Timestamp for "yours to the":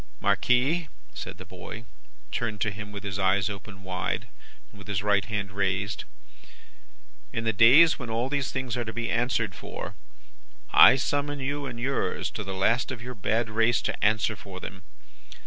11.79-12.55